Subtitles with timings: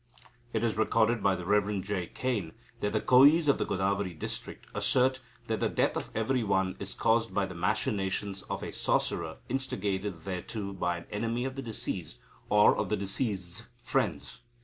[0.51, 1.79] It is recorded by the Rev.
[1.83, 2.07] J.
[2.07, 6.75] Cain that the Koyis of the Godavari district "assert that the death of every one
[6.79, 11.61] is caused by the machinations of a sorcerer, instigated thereto by an enemy of the
[11.61, 12.19] deceased,
[12.49, 14.41] or of the deceased's friends.